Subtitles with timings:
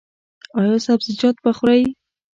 [0.59, 1.81] ایا سبزیجات به خورئ؟